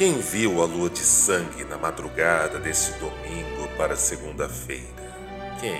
Quem 0.00 0.18
viu 0.18 0.62
a 0.62 0.64
lua 0.64 0.88
de 0.88 1.00
sangue 1.00 1.62
na 1.62 1.76
madrugada 1.76 2.58
desse 2.58 2.92
domingo 2.92 3.68
para 3.76 3.94
segunda-feira? 3.94 4.86
Quem? 5.60 5.78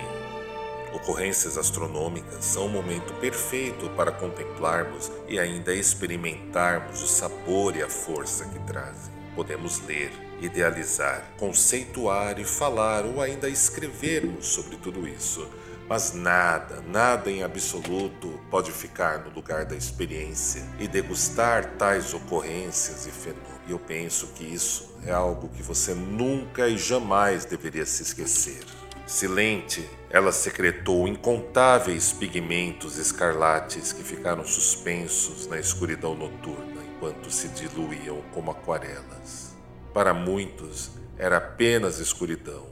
Ocorrências 0.92 1.56
astronômicas 1.56 2.44
são 2.44 2.66
o 2.66 2.68
momento 2.68 3.14
perfeito 3.14 3.88
para 3.96 4.12
contemplarmos 4.12 5.10
e 5.26 5.38
ainda 5.38 5.74
experimentarmos 5.74 7.02
o 7.02 7.06
sabor 7.06 7.74
e 7.74 7.82
a 7.82 7.88
força 7.88 8.44
que 8.44 8.58
trazem. 8.66 9.10
Podemos 9.34 9.80
ler, 9.86 10.12
idealizar, 10.38 11.24
conceituar 11.38 12.38
e 12.38 12.44
falar 12.44 13.06
ou 13.06 13.22
ainda 13.22 13.48
escrevermos 13.48 14.48
sobre 14.48 14.76
tudo 14.76 15.08
isso, 15.08 15.48
mas 15.88 16.12
nada, 16.12 16.82
nada 16.82 17.30
em 17.30 17.42
absoluto 17.42 18.38
pode 18.50 18.70
ficar 18.70 19.20
no 19.20 19.30
lugar 19.30 19.64
da 19.64 19.74
experiência 19.74 20.62
e 20.78 20.86
degustar 20.86 21.64
tais 21.78 22.12
ocorrências 22.12 23.06
e 23.06 23.10
fenômenos. 23.10 23.59
E 23.70 23.72
eu 23.72 23.78
penso 23.78 24.26
que 24.34 24.42
isso 24.42 24.96
é 25.06 25.12
algo 25.12 25.48
que 25.48 25.62
você 25.62 25.94
nunca 25.94 26.66
e 26.66 26.76
jamais 26.76 27.44
deveria 27.44 27.86
se 27.86 28.02
esquecer. 28.02 28.64
Silente, 29.06 29.88
ela 30.10 30.32
secretou 30.32 31.06
incontáveis 31.06 32.12
pigmentos 32.12 32.96
escarlates 32.96 33.92
que 33.92 34.02
ficaram 34.02 34.44
suspensos 34.44 35.46
na 35.46 35.56
escuridão 35.56 36.16
noturna 36.16 36.82
enquanto 36.96 37.30
se 37.30 37.46
diluíam 37.46 38.20
como 38.34 38.50
aquarelas. 38.50 39.54
Para 39.94 40.12
muitos, 40.12 40.90
era 41.16 41.36
apenas 41.36 42.00
escuridão. 42.00 42.66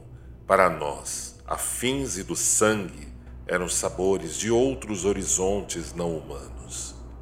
Para 0.48 0.68
nós, 0.68 1.36
afins 1.46 2.16
e 2.18 2.24
do 2.24 2.34
sangue, 2.34 3.06
eram 3.46 3.68
sabores 3.68 4.36
de 4.36 4.50
outros 4.50 5.04
horizontes 5.04 5.94
não 5.94 6.16
humanos. 6.16 6.57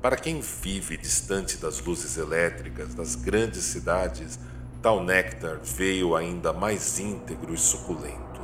Para 0.07 0.17
quem 0.17 0.41
vive 0.41 0.97
distante 0.97 1.57
das 1.57 1.81
luzes 1.81 2.17
elétricas 2.17 2.95
das 2.95 3.17
grandes 3.17 3.65
cidades, 3.65 4.39
tal 4.81 5.03
néctar 5.03 5.59
veio 5.65 6.15
ainda 6.15 6.53
mais 6.53 7.01
íntegro 7.01 7.53
e 7.53 7.59
suculento. 7.59 8.41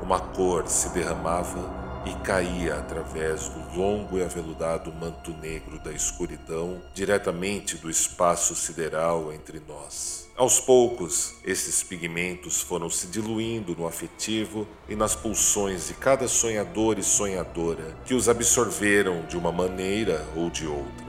Uma 0.00 0.18
cor 0.18 0.66
se 0.66 0.88
derramava 0.94 1.83
e 2.06 2.14
caía 2.22 2.76
através 2.76 3.48
do 3.48 3.76
longo 3.76 4.18
e 4.18 4.22
aveludado 4.22 4.92
manto 4.92 5.32
negro 5.32 5.78
da 5.78 5.92
escuridão, 5.92 6.82
diretamente 6.92 7.76
do 7.76 7.88
espaço 7.88 8.54
sideral 8.54 9.32
entre 9.32 9.60
nós. 9.66 10.28
Aos 10.36 10.58
poucos, 10.58 11.34
esses 11.44 11.82
pigmentos 11.82 12.60
foram 12.60 12.90
se 12.90 13.06
diluindo 13.06 13.74
no 13.76 13.86
afetivo 13.86 14.66
e 14.88 14.96
nas 14.96 15.14
pulsões 15.14 15.88
de 15.88 15.94
cada 15.94 16.26
sonhador 16.26 16.98
e 16.98 17.04
sonhadora 17.04 17.96
que 18.04 18.14
os 18.14 18.28
absorveram 18.28 19.24
de 19.26 19.36
uma 19.36 19.52
maneira 19.52 20.26
ou 20.36 20.50
de 20.50 20.66
outra. 20.66 21.04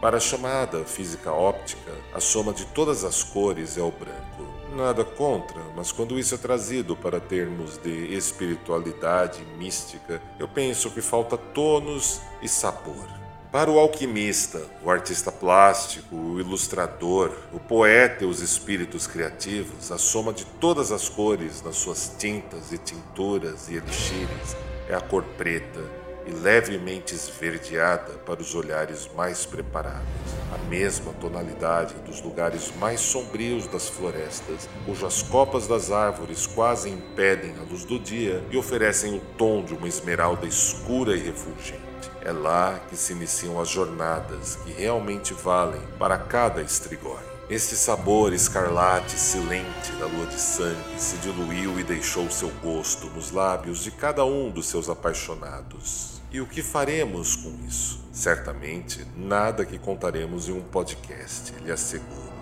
Para 0.00 0.18
a 0.18 0.20
chamada 0.20 0.84
física 0.84 1.32
óptica, 1.32 1.90
a 2.14 2.20
soma 2.20 2.52
de 2.52 2.66
todas 2.66 3.02
as 3.02 3.22
cores 3.22 3.78
é 3.78 3.82
o 3.82 3.90
branco. 3.90 4.45
Nada 4.76 5.06
contra, 5.06 5.58
mas 5.74 5.90
quando 5.90 6.18
isso 6.18 6.34
é 6.34 6.38
trazido 6.38 6.94
para 6.94 7.18
termos 7.18 7.78
de 7.78 8.12
espiritualidade 8.14 9.42
mística, 9.56 10.20
eu 10.38 10.46
penso 10.46 10.90
que 10.90 11.00
falta 11.00 11.38
tônus 11.38 12.20
e 12.42 12.48
sabor. 12.48 13.08
Para 13.50 13.70
o 13.70 13.78
alquimista, 13.78 14.60
o 14.84 14.90
artista 14.90 15.32
plástico, 15.32 16.14
o 16.14 16.38
ilustrador, 16.38 17.32
o 17.54 17.58
poeta 17.58 18.24
e 18.24 18.26
os 18.26 18.42
espíritos 18.42 19.06
criativos, 19.06 19.90
a 19.90 19.96
soma 19.96 20.30
de 20.30 20.44
todas 20.44 20.92
as 20.92 21.08
cores 21.08 21.62
nas 21.62 21.76
suas 21.76 22.12
tintas 22.18 22.70
e 22.70 22.76
tinturas 22.76 23.70
e 23.70 23.76
elixires 23.76 24.56
é 24.90 24.94
a 24.94 25.00
cor 25.00 25.22
preta 25.38 26.05
e 26.26 26.30
levemente 26.32 27.14
esverdeada 27.14 28.14
para 28.24 28.40
os 28.40 28.54
olhares 28.54 29.08
mais 29.16 29.46
preparados. 29.46 30.06
A 30.52 30.58
mesma 30.68 31.12
tonalidade 31.14 31.94
dos 32.06 32.20
lugares 32.20 32.72
mais 32.78 33.00
sombrios 33.00 33.66
das 33.66 33.88
florestas, 33.88 34.68
cujas 34.84 35.22
copas 35.22 35.66
das 35.66 35.90
árvores 35.90 36.46
quase 36.46 36.88
impedem 36.90 37.54
a 37.58 37.62
luz 37.62 37.84
do 37.84 37.98
dia 37.98 38.42
e 38.50 38.56
oferecem 38.56 39.16
o 39.16 39.20
tom 39.38 39.64
de 39.64 39.74
uma 39.74 39.88
esmeralda 39.88 40.46
escura 40.46 41.16
e 41.16 41.20
refulgente. 41.20 41.86
É 42.22 42.32
lá 42.32 42.80
que 42.88 42.96
se 42.96 43.12
iniciam 43.12 43.60
as 43.60 43.68
jornadas 43.68 44.56
que 44.56 44.72
realmente 44.72 45.32
valem 45.32 45.80
para 45.98 46.18
cada 46.18 46.60
estrigói. 46.60 47.22
Este 47.48 47.76
sabor 47.76 48.32
escarlate 48.32 49.16
silente 49.16 49.92
da 50.00 50.06
lua 50.06 50.26
de 50.26 50.40
sangue 50.40 50.98
se 50.98 51.16
diluiu 51.18 51.78
e 51.78 51.84
deixou 51.84 52.28
seu 52.28 52.50
gosto 52.60 53.06
nos 53.10 53.30
lábios 53.30 53.84
de 53.84 53.92
cada 53.92 54.24
um 54.24 54.50
dos 54.50 54.66
seus 54.66 54.88
apaixonados. 54.88 56.15
E 56.30 56.40
o 56.40 56.46
que 56.46 56.62
faremos 56.62 57.36
com 57.36 57.56
isso? 57.66 58.04
Certamente 58.12 59.06
nada 59.16 59.64
que 59.64 59.78
contaremos 59.78 60.48
em 60.48 60.52
um 60.52 60.62
podcast, 60.62 61.52
lhe 61.62 61.70
asseguro. 61.70 62.32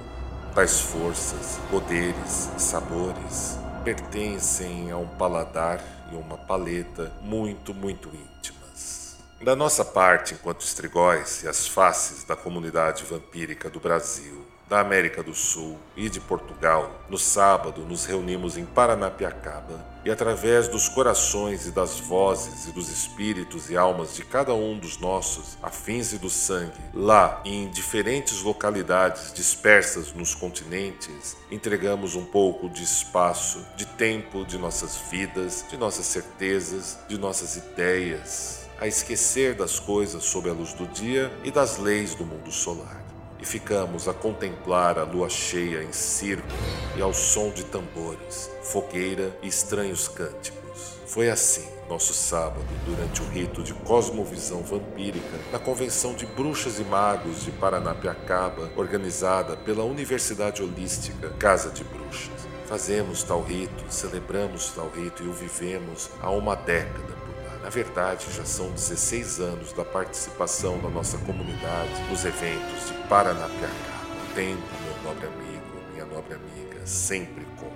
Tais 0.54 0.80
forças, 0.80 1.58
poderes 1.70 2.50
sabores 2.56 3.58
pertencem 3.84 4.90
a 4.90 4.96
um 4.96 5.06
paladar 5.06 5.78
e 6.10 6.16
uma 6.16 6.38
paleta 6.38 7.12
muito, 7.20 7.74
muito 7.74 8.08
íntimas. 8.08 9.18
Da 9.42 9.54
nossa 9.54 9.84
parte, 9.84 10.32
enquanto 10.32 10.62
estrigóis 10.62 11.42
e 11.42 11.48
as 11.48 11.66
faces 11.66 12.24
da 12.24 12.34
comunidade 12.34 13.04
vampírica 13.04 13.68
do 13.68 13.78
Brasil, 13.78 14.46
da 14.68 14.80
América 14.80 15.22
do 15.22 15.34
Sul 15.34 15.78
e 15.96 16.08
de 16.08 16.20
Portugal, 16.20 17.04
no 17.08 17.18
sábado 17.18 17.82
nos 17.82 18.06
reunimos 18.06 18.56
em 18.56 18.64
Paranapiacaba 18.64 19.84
e, 20.04 20.10
através 20.10 20.68
dos 20.68 20.88
corações 20.88 21.66
e 21.66 21.70
das 21.70 21.98
vozes 22.00 22.66
e 22.66 22.72
dos 22.72 22.88
espíritos 22.88 23.70
e 23.70 23.76
almas 23.76 24.14
de 24.14 24.24
cada 24.24 24.54
um 24.54 24.78
dos 24.78 24.98
nossos, 24.98 25.58
afins 25.62 26.12
e 26.12 26.18
do 26.18 26.30
sangue, 26.30 26.80
lá 26.92 27.40
em 27.44 27.70
diferentes 27.70 28.42
localidades 28.42 29.32
dispersas 29.32 30.12
nos 30.12 30.34
continentes, 30.34 31.36
entregamos 31.50 32.14
um 32.14 32.24
pouco 32.24 32.68
de 32.68 32.82
espaço, 32.82 33.64
de 33.76 33.86
tempo 33.86 34.44
de 34.44 34.58
nossas 34.58 34.96
vidas, 35.10 35.64
de 35.68 35.76
nossas 35.76 36.06
certezas, 36.06 36.98
de 37.08 37.18
nossas 37.18 37.56
ideias, 37.56 38.66
a 38.80 38.86
esquecer 38.86 39.54
das 39.54 39.78
coisas 39.78 40.24
sob 40.24 40.48
a 40.48 40.52
luz 40.52 40.72
do 40.72 40.86
dia 40.88 41.32
e 41.44 41.50
das 41.50 41.78
leis 41.78 42.14
do 42.14 42.24
mundo 42.24 42.50
solar 42.50 43.03
e 43.44 43.46
ficamos 43.46 44.08
a 44.08 44.14
contemplar 44.14 44.98
a 44.98 45.04
lua 45.04 45.28
cheia 45.28 45.82
em 45.82 45.92
círculo 45.92 46.58
e 46.96 47.02
ao 47.02 47.12
som 47.12 47.50
de 47.50 47.62
tambores, 47.64 48.50
fogueira 48.62 49.36
e 49.42 49.48
estranhos 49.48 50.08
cânticos. 50.08 50.98
Foi 51.06 51.28
assim 51.28 51.68
nosso 51.86 52.14
sábado, 52.14 52.64
durante 52.86 53.20
o 53.20 53.26
rito 53.26 53.62
de 53.62 53.74
cosmovisão 53.74 54.62
vampírica 54.62 55.38
na 55.52 55.58
Convenção 55.58 56.14
de 56.14 56.24
Bruxas 56.24 56.78
e 56.78 56.84
Magos 56.84 57.44
de 57.44 57.50
Paranapiacaba, 57.50 58.70
organizada 58.74 59.54
pela 59.58 59.84
Universidade 59.84 60.62
Holística 60.62 61.28
Casa 61.38 61.68
de 61.68 61.84
Bruxas. 61.84 62.48
Fazemos 62.64 63.22
tal 63.22 63.42
rito, 63.42 63.84
celebramos 63.90 64.70
tal 64.70 64.88
rito 64.88 65.22
e 65.22 65.28
o 65.28 65.32
vivemos 65.34 66.08
há 66.22 66.30
uma 66.30 66.56
década 66.56 67.24
na 67.64 67.70
verdade, 67.70 68.26
já 68.30 68.44
são 68.44 68.70
16 68.72 69.40
anos 69.40 69.72
da 69.72 69.86
participação 69.86 70.78
da 70.80 70.90
nossa 70.90 71.16
comunidade 71.16 71.98
nos 72.10 72.22
eventos 72.22 72.88
de 72.88 73.08
Paranapiacá. 73.08 74.04
O 74.22 74.34
tempo, 74.34 74.60
meu 74.84 75.02
nobre 75.02 75.26
amigo, 75.26 75.64
minha 75.90 76.04
nobre 76.04 76.34
amiga, 76.34 76.86
sempre 76.86 77.46
conta. 77.58 77.74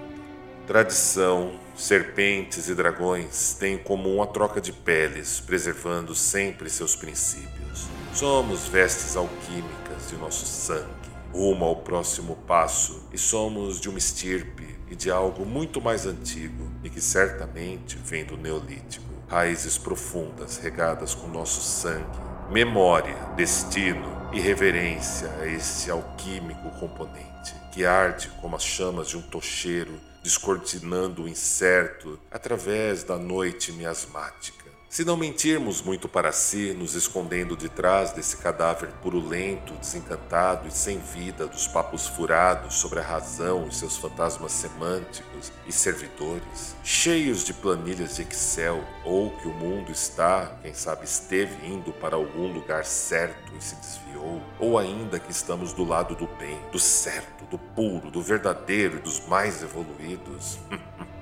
Tradição, 0.67 1.59
serpentes 1.75 2.69
e 2.69 2.75
dragões 2.75 3.55
têm 3.55 3.77
em 3.77 3.79
comum 3.79 4.23
a 4.23 4.27
troca 4.27 4.61
de 4.61 4.75
peles, 4.75 5.41
preservando 5.41 6.15
sempre 6.15 6.69
seus 6.69 6.95
princípios. 6.95 7.87
Somos 8.13 8.69
vestes 8.69 9.17
alquímicas 9.17 10.11
de 10.11 10.17
nosso 10.17 10.45
sangue, 10.45 11.09
rumo 11.33 11.65
ao 11.65 11.77
próximo 11.77 12.37
passo, 12.47 13.09
e 13.11 13.17
somos 13.17 13.81
de 13.81 13.89
uma 13.89 13.97
estirpe 13.97 14.79
e 14.91 14.95
de 14.95 15.11
algo 15.11 15.47
muito 15.47 15.81
mais 15.81 16.05
antigo 16.05 16.71
e 16.85 16.91
que 16.91 17.01
certamente 17.01 17.97
vem 18.05 18.27
do 18.27 18.37
Neolítico 18.37 19.08
raízes 19.29 19.77
profundas 19.77 20.59
regadas 20.59 21.15
com 21.15 21.29
nosso 21.29 21.61
sangue, 21.61 22.19
memória, 22.51 23.15
destino 23.37 24.31
e 24.33 24.41
reverência 24.41 25.31
a 25.41 25.47
este 25.47 25.91
alquímico 25.91 26.71
componente 26.79 27.55
que 27.73 27.85
arde 27.85 28.29
como 28.41 28.57
as 28.57 28.65
chamas 28.65 29.09
de 29.09 29.17
um 29.17 29.23
tocheiro, 29.23 30.01
descortinando 30.23 31.23
o 31.23 31.29
incerto 31.29 32.19
através 32.31 33.05
da 33.05 33.17
noite 33.17 33.71
miasmática. 33.73 34.58
Se 34.89 35.05
não 35.05 35.19
mentirmos 35.19 35.83
muito 35.83 36.09
para 36.09 36.33
si, 36.33 36.73
nos 36.73 36.95
escondendo 36.95 37.55
de 37.55 37.69
trás 37.69 38.11
desse 38.13 38.39
cadáver 38.39 38.89
purulento, 39.03 39.75
desencantado 39.75 40.67
e 40.67 40.71
sem 40.71 40.99
vida 40.99 41.47
dos 41.47 41.69
papos 41.69 42.07
furados 42.07 42.77
sobre 42.77 42.99
a 42.99 43.03
razão 43.03 43.69
e 43.69 43.75
seus 43.75 43.99
fantasmas 43.99 44.51
semânticos 44.51 45.53
e 45.67 45.73
servidores, 45.73 46.75
cheios 46.83 47.45
de 47.45 47.53
planilhas 47.53 48.17
de 48.17 48.23
Excel, 48.23 48.83
ou 49.05 49.31
que 49.33 49.47
o 49.47 49.53
mundo 49.53 49.93
está, 49.93 50.57
quem 50.63 50.73
sabe 50.73 51.05
esteve 51.05 51.67
indo 51.67 51.93
para 51.93 52.17
algum 52.17 52.51
lugar 52.51 52.87
certo 52.87 53.53
e 53.55 53.63
se 53.63 53.75
desviou, 53.77 54.43
ou 54.59 54.79
ainda 54.79 55.21
que 55.21 55.31
estamos 55.31 55.75
do 55.75 55.85
lado 55.85 56.15
do 56.15 56.27
bem, 56.39 56.59
do 56.73 56.79
certo, 56.79 57.45
do 57.51 57.59
puro, 57.59 58.11
do 58.11 58.23
verdadeiro 58.23 58.97
e 58.97 59.03
dos 59.03 59.21
mais 59.27 59.63
evoluídos. 59.63 60.59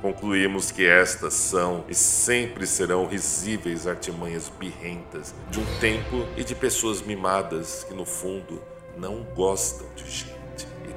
Concluímos 0.00 0.70
que 0.70 0.86
estas 0.86 1.34
são 1.34 1.84
e 1.88 1.94
sempre 1.94 2.66
serão 2.66 3.06
risíveis 3.06 3.86
artimanhas 3.86 4.48
birrentas 4.48 5.34
de 5.50 5.58
um 5.58 5.66
tempo 5.80 6.24
e 6.36 6.44
de 6.44 6.54
pessoas 6.54 7.02
mimadas 7.02 7.84
que, 7.84 7.94
no 7.94 8.04
fundo, 8.04 8.62
não 8.96 9.24
gostam 9.34 9.86
de 9.96 10.08
gente 10.08 10.37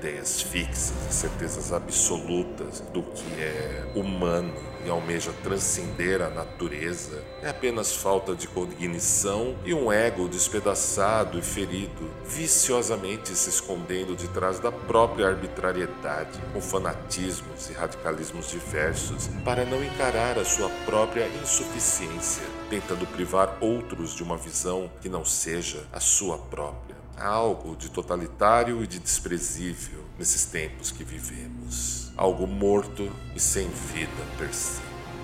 ideias 0.02 0.42
fixas 0.42 0.94
e 1.10 1.14
certezas 1.14 1.72
absolutas 1.72 2.80
do 2.92 3.04
que 3.04 3.40
é 3.40 3.92
humano 3.96 4.52
e 4.84 4.90
almeja 4.90 5.32
transcender 5.44 6.24
a 6.24 6.30
natureza 6.32 7.24
é 7.44 7.50
apenas 7.50 7.96
falta 7.96 8.34
de 8.34 8.48
cognição 8.48 9.56
e 9.64 9.76
um 9.76 9.92
ego 9.92 10.28
despedaçado 10.28 11.38
e 11.38 11.42
ferido, 11.44 12.10
viciosamente 12.26 13.36
se 13.36 13.50
escondendo 13.50 14.16
de 14.16 14.28
trás 14.30 14.60
da 14.60 14.72
própria 14.72 15.28
arbitrariedade, 15.28 16.40
com 16.52 16.60
fanatismos 16.60 17.70
e 17.70 17.74
radicalismos 17.74 18.50
diversos, 18.50 19.30
para 19.46 19.66
não 19.66 19.84
encarar 19.84 20.40
a 20.40 20.46
sua 20.46 20.70
própria 20.84 21.28
insuficiência, 21.44 22.44
tentando 22.72 23.06
privar 23.06 23.56
outros 23.62 24.16
de 24.16 24.24
uma 24.24 24.38
visão 24.38 24.90
que 25.00 25.10
não 25.10 25.24
seja 25.24 25.84
a 25.94 26.00
sua 26.00 26.40
própria. 26.40 26.91
Algo 27.22 27.76
de 27.76 27.92
totalitário 27.92 28.84
e 28.84 28.88
de 28.88 28.98
desprezível 28.98 30.04
nesses 30.18 30.46
tempos 30.46 30.92
que 30.92 31.04
vivemos. 31.04 32.12
Algo 32.18 32.48
morto 32.48 33.12
e 33.36 33.40
sem 33.40 33.70
vida 33.70 34.26
per 34.40 34.52
si. 34.52 34.82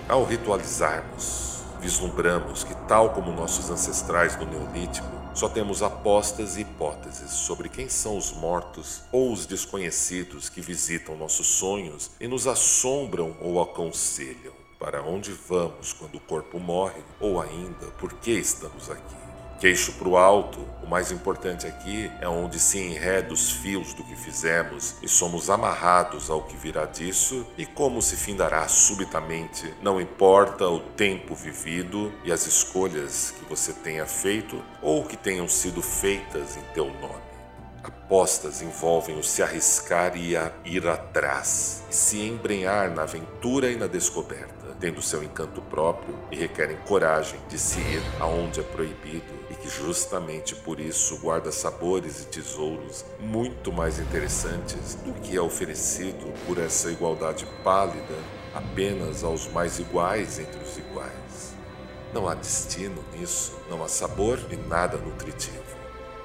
Ao 0.07 0.23
ritualizarmos, 0.23 1.63
vislumbramos 1.81 2.63
que, 2.63 2.75
tal 2.87 3.13
como 3.13 3.31
nossos 3.31 3.71
ancestrais 3.71 4.37
no 4.37 4.45
Neolítico, 4.45 5.07
só 5.33 5.49
temos 5.49 5.81
apostas 5.81 6.55
e 6.55 6.61
hipóteses 6.61 7.31
sobre 7.31 7.67
quem 7.67 7.89
são 7.89 8.15
os 8.15 8.31
mortos 8.31 9.01
ou 9.11 9.33
os 9.33 9.47
desconhecidos 9.47 10.49
que 10.49 10.61
visitam 10.61 11.17
nossos 11.17 11.47
sonhos 11.47 12.11
e 12.19 12.27
nos 12.27 12.45
assombram 12.45 13.35
ou 13.41 13.59
aconselham. 13.59 14.53
Para 14.79 15.01
onde 15.01 15.31
vamos 15.31 15.93
quando 15.93 16.17
o 16.17 16.21
corpo 16.21 16.59
morre 16.59 17.01
ou 17.19 17.41
ainda 17.41 17.87
por 17.97 18.13
que 18.13 18.33
estamos 18.33 18.91
aqui? 18.91 19.36
Queixo 19.59 19.93
para 19.93 20.07
o 20.07 20.15
alto, 20.15 20.59
o 20.83 20.87
mais 20.87 21.11
importante 21.11 21.65
aqui 21.65 22.11
é 22.21 22.29
onde 22.29 22.59
se 22.59 22.77
enreda 22.77 23.33
os 23.33 23.51
fios 23.51 23.91
do 23.91 24.03
que 24.03 24.15
fizemos 24.15 24.93
e 25.01 25.07
somos 25.07 25.49
amarrados 25.49 26.29
ao 26.29 26.43
que 26.43 26.55
virá 26.55 26.85
disso 26.85 27.43
e 27.57 27.65
como 27.65 27.99
se 27.99 28.15
findará 28.15 28.67
subitamente, 28.67 29.73
não 29.81 29.99
importa 29.99 30.67
o 30.67 30.79
tempo 30.79 31.33
vivido 31.33 32.13
e 32.23 32.31
as 32.31 32.45
escolhas 32.45 33.31
que 33.31 33.45
você 33.45 33.73
tenha 33.73 34.05
feito 34.05 34.63
ou 34.79 35.03
que 35.03 35.17
tenham 35.17 35.47
sido 35.47 35.81
feitas 35.81 36.55
em 36.55 36.61
teu 36.75 36.85
nome. 37.01 37.25
Apostas 37.83 38.61
envolvem 38.61 39.17
o 39.17 39.23
se 39.23 39.41
arriscar 39.41 40.15
e 40.15 40.35
ir 40.65 40.87
atrás, 40.87 41.83
e 41.89 41.95
se 41.95 42.21
embrenhar 42.21 42.91
na 42.91 43.03
aventura 43.03 43.71
e 43.71 43.75
na 43.75 43.87
descoberta 43.87 44.57
tendo 44.79 45.01
seu 45.01 45.23
encanto 45.23 45.61
próprio 45.61 46.15
e 46.31 46.35
requerem 46.35 46.77
coragem 46.87 47.39
de 47.49 47.57
se 47.57 47.79
ir 47.79 48.01
aonde 48.19 48.59
é 48.59 48.63
proibido 48.63 49.33
e 49.67 49.69
justamente 49.69 50.55
por 50.55 50.79
isso 50.79 51.17
guarda 51.17 51.51
sabores 51.51 52.21
e 52.21 52.25
tesouros 52.27 53.03
muito 53.19 53.71
mais 53.71 53.99
interessantes 53.99 54.95
do 54.95 55.13
que 55.15 55.35
é 55.35 55.41
oferecido 55.41 56.33
por 56.45 56.57
essa 56.57 56.89
igualdade 56.89 57.45
pálida 57.65 58.15
apenas 58.55 59.25
aos 59.25 59.47
mais 59.51 59.77
iguais 59.77 60.39
entre 60.39 60.57
os 60.63 60.77
iguais. 60.77 61.53
Não 62.13 62.29
há 62.29 62.33
destino 62.33 63.03
nisso, 63.13 63.59
não 63.69 63.83
há 63.83 63.89
sabor 63.89 64.39
e 64.49 64.55
nada 64.55 64.97
nutritivo. 64.97 65.57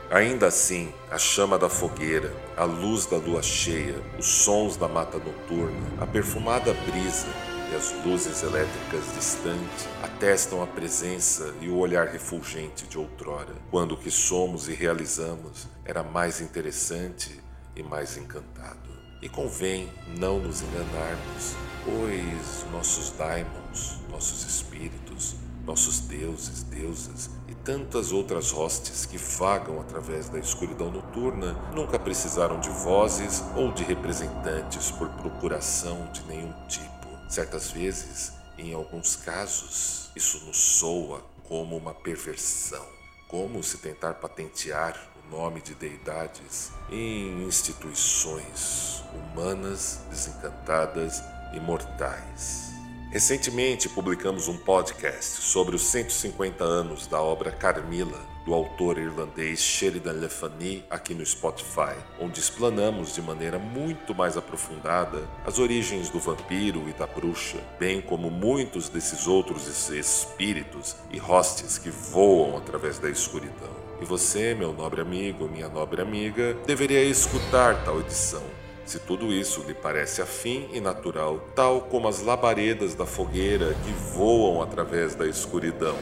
Ainda 0.09 0.47
assim, 0.47 0.95
a 1.11 1.19
chama 1.19 1.59
da 1.59 1.69
fogueira, 1.69 2.33
a 2.57 2.65
luz 2.65 3.07
da 3.07 3.17
lua 3.17 3.43
cheia, 3.43 3.97
os 4.19 4.27
sons 4.27 4.77
da 4.77 4.87
mata 4.87 5.19
noturna, 5.19 5.81
a 6.01 6.07
perfumada 6.07 6.73
brisa, 6.75 7.27
e 7.73 7.75
as 7.75 7.91
luzes 8.05 8.43
elétricas 8.43 9.15
distantes 9.15 9.89
atestam 10.03 10.63
a 10.63 10.67
presença 10.67 11.55
e 11.59 11.71
o 11.71 11.79
olhar 11.79 12.07
refulgente 12.07 12.87
de 12.87 12.99
outrora, 12.99 13.55
quando 13.71 13.93
o 13.93 13.97
que 13.97 14.11
somos 14.11 14.69
e 14.69 14.75
realizamos 14.75 15.67
era 15.83 16.03
mais 16.03 16.43
interessante 16.43 17.41
e 17.75 17.83
mais 17.83 18.19
encantado. 18.19 18.91
E 19.23 19.29
convém 19.29 19.91
não 20.19 20.39
nos 20.39 20.61
enganarmos, 20.61 21.55
pois 21.85 22.71
nossos 22.71 23.11
daimons, 23.13 24.01
nossos 24.11 24.45
espíritos, 24.45 25.37
nossos 25.65 26.01
deuses, 26.01 26.63
deusas 26.65 27.31
e 27.49 27.55
tantas 27.55 28.13
outras 28.13 28.53
hostes 28.53 29.07
que 29.07 29.17
vagam 29.17 29.81
através 29.81 30.29
da 30.29 30.39
escuridão 30.39 30.91
noturna 30.91 31.55
nunca 31.75 31.99
precisaram 31.99 32.61
de 32.61 32.69
vozes 32.69 33.43
ou 33.57 33.73
de 33.73 33.83
representantes 33.83 34.91
por 34.91 35.09
procuração 35.11 36.11
de 36.13 36.23
nenhum 36.25 36.53
tipo. 36.67 37.02
Certas 37.33 37.71
vezes, 37.71 38.35
em 38.59 38.75
alguns 38.75 39.17
casos, 39.17 40.11
isso 40.15 40.45
nos 40.45 40.59
soa 40.59 41.25
como 41.49 41.75
uma 41.79 41.95
perversão, 41.95 42.87
como 43.27 43.63
se 43.63 43.79
tentar 43.79 44.13
patentear 44.17 44.95
o 45.17 45.35
nome 45.35 45.63
de 45.63 45.75
deidades 45.75 46.71
em 46.91 47.43
instituições 47.45 49.03
humanas 49.15 50.01
desencantadas 50.11 51.23
e 51.55 51.61
mortais. 51.61 52.71
Recentemente 53.11 53.89
publicamos 53.89 54.47
um 54.47 54.59
podcast 54.59 55.41
sobre 55.41 55.75
os 55.75 55.85
150 55.85 56.63
anos 56.63 57.07
da 57.07 57.23
obra 57.23 57.51
Carmila, 57.51 58.21
do 58.45 58.55
autor 58.55 58.99
irlandês 58.99 59.61
Sheridan 59.61 60.13
Le 60.13 60.85
aqui 60.91 61.15
no 61.15 61.25
Spotify, 61.25 61.97
onde 62.21 62.41
explanamos 62.41 63.15
de 63.15 63.23
maneira 63.23 63.59
muito 63.59 64.15
mais 64.15 64.37
aprofundada 64.37 65.23
as 65.45 65.59
origens 65.59 66.09
do 66.09 66.19
vampiro 66.19 66.89
e 66.89 66.93
da 66.93 67.07
bruxa, 67.07 67.59
bem 67.79 68.01
como 68.01 68.31
muitos 68.31 68.89
desses 68.89 69.27
outros 69.27 69.91
espíritos 69.91 70.97
e 71.11 71.21
hostes 71.21 71.79
que 71.79 71.91
voam 71.91 72.57
através 72.57 72.99
da 72.99 73.09
escuridão. 73.09 73.83
E 74.01 74.05
você, 74.05 74.55
meu 74.55 74.73
nobre 74.73 75.01
amigo, 75.01 75.49
minha 75.49 75.69
nobre 75.69 76.03
amiga, 76.03 76.55
deveria 76.67 77.05
escutar 77.05 77.85
tal 77.85 78.01
edição. 78.01 78.43
Se 78.85 78.99
tudo 78.99 79.33
isso 79.33 79.63
lhe 79.63 79.75
parece 79.75 80.21
afim 80.21 80.69
e 80.73 80.81
natural, 80.81 81.39
tal 81.55 81.83
como 81.83 82.09
as 82.09 82.21
labaredas 82.21 82.95
da 82.95 83.07
fogueira 83.07 83.75
que 83.85 83.93
voam 84.17 84.61
através 84.61 85.15
da 85.15 85.27
escuridão, 85.27 85.97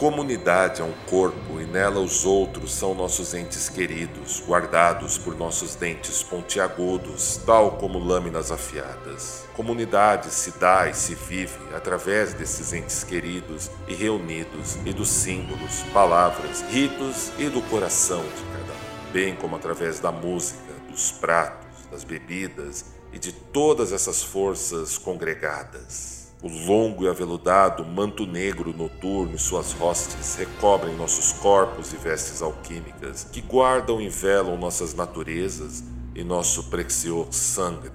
Comunidade 0.00 0.80
é 0.80 0.84
um 0.84 0.94
corpo 1.10 1.60
e 1.60 1.66
nela 1.66 2.00
os 2.00 2.24
outros 2.24 2.72
são 2.72 2.94
nossos 2.94 3.34
entes 3.34 3.68
queridos, 3.68 4.42
guardados 4.46 5.18
por 5.18 5.36
nossos 5.36 5.74
dentes 5.74 6.22
pontiagudos, 6.22 7.38
tal 7.44 7.72
como 7.72 7.98
lâminas 7.98 8.50
afiadas. 8.50 9.44
Comunidade 9.54 10.30
se 10.30 10.52
dá 10.52 10.88
e 10.88 10.94
se 10.94 11.14
vive 11.14 11.74
através 11.76 12.32
desses 12.32 12.72
entes 12.72 13.04
queridos 13.04 13.70
e 13.86 13.94
reunidos 13.94 14.78
e 14.86 14.92
dos 14.94 15.10
símbolos, 15.10 15.82
palavras, 15.92 16.62
ritos 16.70 17.30
e 17.38 17.50
do 17.50 17.60
coração 17.68 18.22
de 18.22 18.56
cada 18.56 18.72
um, 18.72 19.12
bem 19.12 19.36
como 19.36 19.56
através 19.56 20.00
da 20.00 20.10
música, 20.10 20.72
dos 20.88 21.12
pratos, 21.12 21.84
das 21.90 22.04
bebidas 22.04 22.86
e 23.12 23.18
de 23.18 23.32
todas 23.32 23.92
essas 23.92 24.22
forças 24.22 24.96
congregadas. 24.96 26.19
O 26.42 26.48
longo 26.48 27.04
e 27.04 27.08
aveludado 27.08 27.84
manto 27.84 28.24
negro 28.24 28.74
noturno 28.74 29.34
e 29.34 29.38
suas 29.38 29.78
hostes 29.78 30.36
recobrem 30.36 30.96
nossos 30.96 31.32
corpos 31.34 31.92
e 31.92 31.96
vestes 31.96 32.40
alquímicas, 32.40 33.24
que 33.24 33.42
guardam 33.42 34.00
e 34.00 34.08
velam 34.08 34.56
nossas 34.56 34.94
naturezas 34.94 35.84
e 36.14 36.24
nosso 36.24 36.70
precioso 36.70 37.32
sangue, 37.32 37.90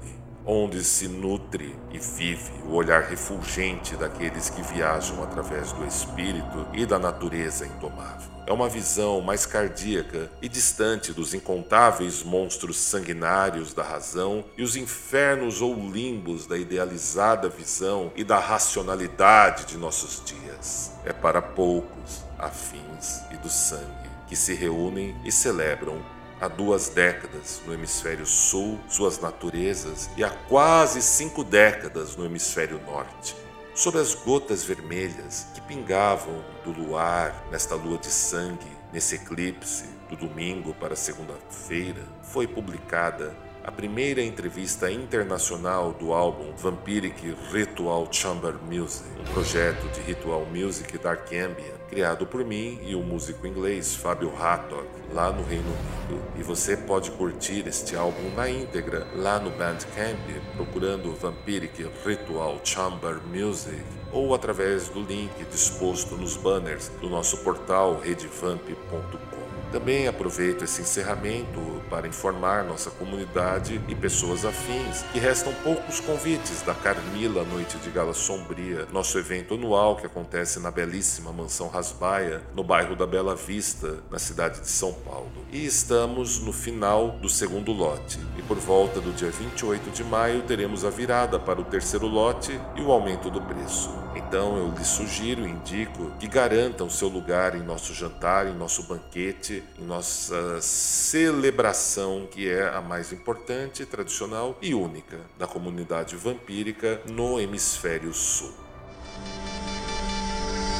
onde 0.46 0.84
se 0.84 1.08
nutre 1.08 1.76
e 1.92 1.98
vive 1.98 2.52
o 2.68 2.74
olhar 2.74 3.04
refulgente 3.04 3.96
daqueles 3.96 4.50
que 4.50 4.62
viajam 4.62 5.24
através 5.24 5.72
do 5.72 5.86
espírito 5.86 6.68
e 6.74 6.86
da 6.86 7.00
natureza 7.00 7.66
indomável 7.66 8.36
é 8.48 8.54
uma 8.54 8.70
visão 8.70 9.22
mais 9.22 9.46
cardíaca 9.46 10.30
e 10.42 10.48
distante 10.48 11.12
dos 11.12 11.34
incontáveis 11.34 12.22
monstros 12.24 12.78
sanguinários 12.78 13.74
da 13.74 13.84
razão 13.84 14.46
e 14.58 14.64
os 14.64 14.76
infernos 14.76 15.62
ou 15.62 15.74
limbos 15.76 16.46
da 16.46 16.58
idealizada 16.58 17.50
visão 17.50 18.12
e 18.16 18.24
da 18.24 18.38
racionalidade 18.38 19.66
de 19.66 19.78
nossos 19.78 20.24
dias. 20.24 20.92
É 21.04 21.12
para 21.12 21.42
poucos, 21.42 22.24
afins 22.38 23.22
e 23.32 23.38
do 23.38 23.50
sangue, 23.50 24.10
que 24.28 24.36
se 24.36 24.54
reúnem 24.54 25.16
e 25.26 25.32
celebram 25.32 26.04
há 26.40 26.48
duas 26.48 26.90
décadas 26.90 27.62
no 27.66 27.74
hemisfério 27.74 28.26
sul 28.26 28.80
suas 28.88 29.20
naturezas 29.20 30.10
e 30.18 30.24
há 30.24 30.30
quase 30.30 31.02
cinco 31.02 31.44
décadas 31.44 32.16
no 32.16 32.26
hemisfério 32.26 32.80
norte. 32.86 33.36
Sob 33.74 33.98
as 33.98 34.14
gotas 34.14 34.64
vermelhas 34.64 35.48
que 35.54 35.62
pingavam 35.62 36.44
do 36.64 36.72
luar 36.72 37.46
nesta 37.52 37.76
lua 37.76 37.98
de 37.98 38.08
sangue, 38.08 38.72
nesse 38.94 39.16
eclipse 39.16 39.86
do 40.10 40.16
domingo 40.16 40.74
para 40.74 40.96
segunda-feira, 40.96 42.02
foi 42.24 42.48
publicada 42.48 43.36
a 43.66 43.72
primeira 43.72 44.22
entrevista 44.22 44.92
internacional 44.92 45.92
do 45.92 46.14
álbum 46.14 46.56
Vampiric 46.56 47.36
Ritual 47.52 48.08
Chamber 48.12 48.54
Music, 48.64 49.10
um 49.20 49.34
projeto 49.34 49.88
de 49.90 50.02
ritual 50.02 50.46
music 50.46 50.98
dark 51.00 51.28
ambient 51.34 51.75
criado 51.90 52.26
por 52.26 52.44
mim 52.44 52.80
e 52.84 52.96
o 52.96 53.02
músico 53.02 53.46
inglês 53.48 53.96
Fábio 53.96 54.32
Hattock 54.36 54.88
lá 55.14 55.32
no 55.32 55.44
Reino 55.44 55.68
Unido. 55.68 56.24
E 56.38 56.44
você 56.44 56.76
pode 56.76 57.12
curtir 57.12 57.68
este 57.68 57.96
álbum 57.96 58.34
na 58.36 58.50
íntegra 58.50 59.08
lá 59.16 59.40
no 59.40 59.50
Bandcamp 59.52 60.20
procurando 60.56 61.16
Vampiric 61.16 61.88
Ritual 62.06 62.60
Chamber 62.64 63.20
Music 63.28 63.84
ou 64.12 64.34
através 64.34 64.90
do 64.90 65.02
link 65.02 65.32
disposto 65.52 66.16
nos 66.16 66.38
banners 66.38 66.90
do 67.02 67.10
nosso 67.10 67.38
portal 67.38 68.00
redevamp.com. 68.02 69.36
Também 69.72 70.08
aproveito 70.08 70.64
esse 70.64 70.82
encerramento 70.82 71.75
para 71.90 72.08
informar 72.08 72.64
nossa 72.64 72.90
comunidade 72.90 73.82
e 73.88 73.96
pessoas 73.96 74.46
afins 74.46 75.04
que 75.12 75.20
restam 75.20 75.54
poucos 75.64 76.00
convites 76.00 76.62
da 76.62 76.74
Carmila 76.74 77.44
Noite 77.44 77.78
de 77.78 77.90
Gala 77.90 78.14
Sombria, 78.14 78.88
nosso 78.92 79.18
evento 79.18 79.54
anual 79.54 79.96
que 79.96 80.06
acontece 80.06 80.60
na 80.60 80.72
belíssima 80.72 81.32
Mansão 81.32 81.68
Rasbaia, 81.68 82.42
no 82.54 82.64
bairro 82.64 82.96
da 82.96 83.06
Bela 83.06 83.36
Vista, 83.36 84.00
na 84.10 84.20
cidade 84.20 84.62
de 84.62 84.70
São 84.70 84.94
Paulo. 84.94 85.32
E 85.52 85.66
estamos 85.66 86.40
no 86.40 86.54
final 86.54 87.12
do 87.22 87.30
segundo 87.30 87.72
lote, 87.72 88.20
e 88.38 88.42
por 88.42 88.58
volta 88.58 89.00
do 89.00 89.12
dia 89.12 89.30
28 89.30 89.90
de 89.92 90.04
maio 90.04 90.42
teremos 90.44 90.84
a 90.84 90.90
virada 90.90 91.40
para 91.40 91.60
o 91.60 91.66
terceiro 91.66 92.08
lote 92.08 92.60
e 92.76 92.82
o 92.82 92.92
aumento 92.92 93.30
do 93.30 93.42
preço. 93.42 94.05
Então 94.16 94.58
eu 94.58 94.74
lhe 94.76 94.86
sugiro 94.86 95.46
indico 95.46 96.12
que 96.20 96.28
garantam 96.28 96.90
seu 96.90 97.10
lugar 97.10 97.56
em 97.56 97.64
nosso 97.64 97.94
jantar, 97.94 98.48
em 98.48 98.54
nosso 98.54 98.84
banquete, 98.84 99.62
em 99.78 99.84
nossa 99.84 100.62
celebração, 100.62 102.28
que 102.32 102.50
é 102.50 102.70
a 102.70 102.82
mais 102.82 103.12
importante, 103.12 103.86
tradicional 103.86 104.58
e 104.62 104.74
única 104.74 105.20
da 105.38 105.46
comunidade 105.46 106.16
vampírica 106.16 107.02
no 107.12 107.40
hemisfério 107.40 108.14
sul. 108.14 108.54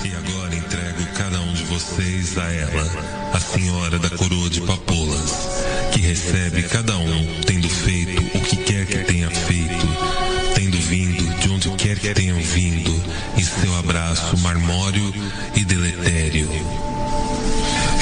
E 0.06 0.16
agora 0.16 0.56
entrego 0.56 1.04
cada 1.18 1.40
um 1.40 1.54
de 1.54 1.64
vocês 1.64 2.38
a 2.38 2.44
ela, 2.54 2.84
a 3.34 3.40
senhora 3.40 3.98
da 3.98 4.10
coroa 4.16 4.50
de 4.50 4.62
papoulas, 4.62 5.66
que 5.92 6.00
recebe 6.00 6.62
cada 6.64 6.96
um 6.96 7.42
tendo 7.42 7.68
feito 7.68 8.38
o 8.38 8.42
que 8.42 8.58
quer 8.58 8.86
que 8.86 9.04
tenha 9.04 9.32
feito, 9.32 9.88
tenham 12.14 12.40
vindo, 12.40 13.04
em 13.38 13.44
seu 13.44 13.76
abraço 13.78 14.38
marmório 14.38 15.14
e 15.56 15.64
deletério. 15.64 16.50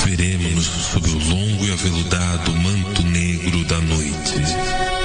Veremos-nos 0.06 0.66
sob 0.66 1.10
o 1.10 1.18
longo 1.30 1.66
e 1.66 1.72
aveludado 1.72 2.56
manto 2.56 3.04
negro 3.04 3.64
da 3.66 3.80
noite. 3.80 5.03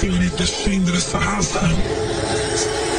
Por 0.00 0.08
Lorde 0.08 0.40
A 0.40 0.44
e 0.44 0.46
senhorita 0.46 0.46
Chandra 0.46 1.00
Sahasra. 1.00 2.89